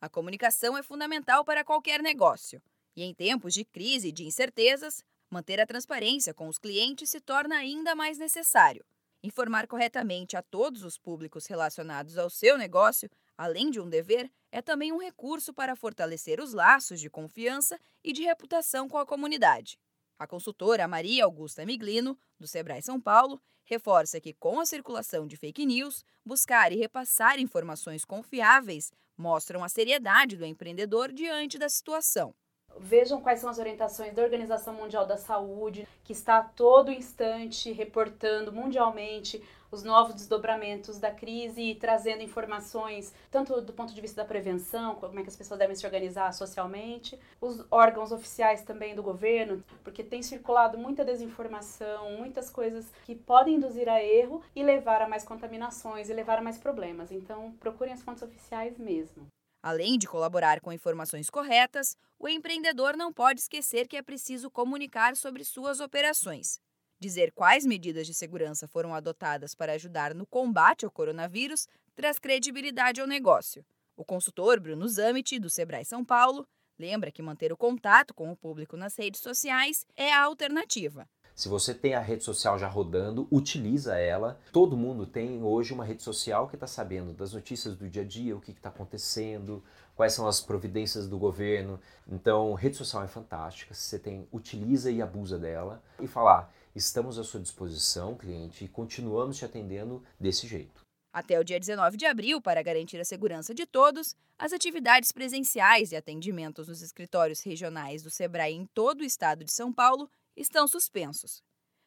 A 0.00 0.08
comunicação 0.08 0.78
é 0.78 0.82
fundamental 0.82 1.44
para 1.44 1.62
qualquer 1.62 2.00
negócio. 2.00 2.62
E 2.96 3.02
em 3.02 3.12
tempos 3.12 3.52
de 3.52 3.66
crise 3.66 4.08
e 4.08 4.12
de 4.12 4.24
incertezas, 4.24 5.04
manter 5.28 5.60
a 5.60 5.66
transparência 5.66 6.32
com 6.32 6.48
os 6.48 6.58
clientes 6.58 7.10
se 7.10 7.20
torna 7.20 7.56
ainda 7.56 7.94
mais 7.94 8.16
necessário. 8.16 8.82
Informar 9.22 9.66
corretamente 9.66 10.38
a 10.38 10.42
todos 10.42 10.82
os 10.82 10.96
públicos 10.96 11.46
relacionados 11.46 12.16
ao 12.16 12.30
seu 12.30 12.56
negócio, 12.56 13.10
além 13.36 13.70
de 13.70 13.78
um 13.78 13.90
dever, 13.90 14.30
é 14.50 14.62
também 14.62 14.90
um 14.90 14.98
recurso 14.98 15.52
para 15.52 15.76
fortalecer 15.76 16.40
os 16.40 16.54
laços 16.54 16.98
de 16.98 17.10
confiança 17.10 17.78
e 18.02 18.14
de 18.14 18.22
reputação 18.22 18.88
com 18.88 18.96
a 18.96 19.04
comunidade. 19.04 19.78
A 20.20 20.26
consultora 20.26 20.86
Maria 20.86 21.24
Augusta 21.24 21.64
Miglino, 21.64 22.14
do 22.38 22.46
Sebrae 22.46 22.82
São 22.82 23.00
Paulo, 23.00 23.40
reforça 23.64 24.20
que, 24.20 24.34
com 24.34 24.60
a 24.60 24.66
circulação 24.66 25.26
de 25.26 25.34
fake 25.34 25.64
news, 25.64 26.04
buscar 26.22 26.70
e 26.72 26.76
repassar 26.76 27.40
informações 27.40 28.04
confiáveis 28.04 28.92
mostram 29.16 29.64
a 29.64 29.68
seriedade 29.70 30.36
do 30.36 30.44
empreendedor 30.44 31.10
diante 31.10 31.58
da 31.58 31.70
situação. 31.70 32.34
Vejam 32.82 33.20
quais 33.20 33.40
são 33.40 33.50
as 33.50 33.58
orientações 33.58 34.14
da 34.14 34.22
Organização 34.22 34.72
Mundial 34.72 35.06
da 35.06 35.18
Saúde, 35.18 35.86
que 36.02 36.14
está 36.14 36.38
a 36.38 36.42
todo 36.42 36.90
instante 36.90 37.70
reportando 37.70 38.50
mundialmente 38.50 39.40
os 39.70 39.84
novos 39.84 40.14
desdobramentos 40.14 40.98
da 40.98 41.10
crise 41.10 41.60
e 41.60 41.74
trazendo 41.74 42.22
informações, 42.22 43.12
tanto 43.30 43.60
do 43.60 43.74
ponto 43.74 43.94
de 43.94 44.00
vista 44.00 44.22
da 44.22 44.26
prevenção, 44.26 44.94
como 44.94 45.20
é 45.20 45.22
que 45.22 45.28
as 45.28 45.36
pessoas 45.36 45.58
devem 45.58 45.76
se 45.76 45.84
organizar 45.84 46.32
socialmente, 46.32 47.20
os 47.38 47.62
órgãos 47.70 48.12
oficiais 48.12 48.62
também 48.62 48.94
do 48.94 49.02
governo, 49.02 49.62
porque 49.84 50.02
tem 50.02 50.22
circulado 50.22 50.78
muita 50.78 51.04
desinformação, 51.04 52.12
muitas 52.12 52.48
coisas 52.48 52.90
que 53.04 53.14
podem 53.14 53.56
induzir 53.56 53.90
a 53.90 54.02
erro 54.02 54.42
e 54.56 54.62
levar 54.62 55.02
a 55.02 55.08
mais 55.08 55.22
contaminações 55.22 56.08
e 56.08 56.14
levar 56.14 56.38
a 56.38 56.42
mais 56.42 56.56
problemas. 56.56 57.12
Então, 57.12 57.52
procurem 57.60 57.92
as 57.92 58.02
fontes 58.02 58.22
oficiais 58.22 58.78
mesmo. 58.78 59.26
Além 59.62 59.98
de 59.98 60.06
colaborar 60.06 60.60
com 60.60 60.72
informações 60.72 61.28
corretas, 61.28 61.94
o 62.18 62.28
empreendedor 62.28 62.96
não 62.96 63.12
pode 63.12 63.40
esquecer 63.40 63.86
que 63.86 63.96
é 63.96 64.02
preciso 64.02 64.50
comunicar 64.50 65.14
sobre 65.16 65.44
suas 65.44 65.80
operações. 65.80 66.58
Dizer 66.98 67.32
quais 67.32 67.66
medidas 67.66 68.06
de 68.06 68.14
segurança 68.14 68.66
foram 68.66 68.94
adotadas 68.94 69.54
para 69.54 69.72
ajudar 69.72 70.14
no 70.14 70.26
combate 70.26 70.84
ao 70.84 70.90
coronavírus 70.90 71.66
traz 71.94 72.18
credibilidade 72.18 73.00
ao 73.00 73.06
negócio. 73.06 73.64
O 73.96 74.04
consultor 74.04 74.58
Bruno 74.58 74.88
Zamit, 74.88 75.38
do 75.38 75.50
Sebrae 75.50 75.84
São 75.84 76.02
Paulo, 76.02 76.46
lembra 76.78 77.12
que 77.12 77.20
manter 77.20 77.52
o 77.52 77.56
contato 77.56 78.14
com 78.14 78.32
o 78.32 78.36
público 78.36 78.76
nas 78.76 78.96
redes 78.96 79.20
sociais 79.20 79.84
é 79.94 80.10
a 80.12 80.22
alternativa. 80.22 81.06
Se 81.34 81.48
você 81.48 81.72
tem 81.72 81.94
a 81.94 82.00
rede 82.00 82.22
social 82.22 82.58
já 82.58 82.68
rodando, 82.68 83.26
utiliza 83.30 83.96
ela. 83.96 84.38
Todo 84.52 84.76
mundo 84.76 85.06
tem 85.06 85.42
hoje 85.42 85.72
uma 85.72 85.84
rede 85.84 86.02
social 86.02 86.48
que 86.48 86.56
está 86.56 86.66
sabendo 86.66 87.12
das 87.12 87.32
notícias 87.32 87.76
do 87.76 87.88
dia 87.88 88.02
a 88.02 88.04
dia, 88.04 88.36
o 88.36 88.40
que 88.40 88.50
está 88.50 88.68
acontecendo, 88.68 89.62
quais 89.94 90.12
são 90.12 90.26
as 90.26 90.40
providências 90.40 91.08
do 91.08 91.18
governo. 91.18 91.80
Então, 92.06 92.54
rede 92.54 92.76
social 92.76 93.02
é 93.02 93.08
fantástica. 93.08 93.74
Você 93.74 93.98
tem, 93.98 94.28
utiliza 94.32 94.90
e 94.90 95.00
abusa 95.00 95.38
dela 95.38 95.82
e 95.98 96.06
falar: 96.06 96.52
estamos 96.74 97.18
à 97.18 97.24
sua 97.24 97.40
disposição, 97.40 98.14
cliente, 98.14 98.64
e 98.64 98.68
continuamos 98.68 99.36
te 99.36 99.44
atendendo 99.44 100.02
desse 100.18 100.46
jeito. 100.46 100.80
Até 101.12 101.40
o 101.40 101.44
dia 101.44 101.58
19 101.58 101.96
de 101.96 102.06
abril, 102.06 102.40
para 102.40 102.62
garantir 102.62 103.00
a 103.00 103.04
segurança 103.04 103.52
de 103.52 103.66
todos, 103.66 104.14
as 104.38 104.52
atividades 104.52 105.10
presenciais 105.10 105.90
e 105.90 105.96
atendimentos 105.96 106.68
nos 106.68 106.82
escritórios 106.82 107.42
regionais 107.42 108.02
do 108.02 108.10
Sebrae 108.10 108.54
em 108.54 108.64
todo 108.66 109.00
o 109.00 109.04
estado 109.04 109.44
de 109.44 109.50
São 109.50 109.72
Paulo 109.72 110.08
estão 110.36 110.66
suspensos. 110.66 111.42